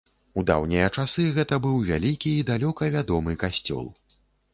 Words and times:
У 0.41 0.43
даўнія 0.51 0.85
часы 1.01 1.25
гэта 1.35 1.59
быў 1.65 1.75
вялікі 1.89 2.31
і 2.37 2.47
далёка 2.49 2.89
вядомы 2.97 3.37
касцёл. 3.45 3.85